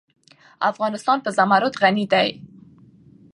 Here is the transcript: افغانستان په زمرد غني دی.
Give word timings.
افغانستان 0.71 1.17
په 1.25 1.29
زمرد 1.37 1.73
غني 1.81 2.05
دی. 2.13 2.29